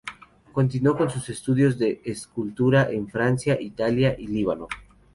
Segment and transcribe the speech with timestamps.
[0.51, 4.67] Continuó con sus estudios de escultura en Francia, Italia y Líbano.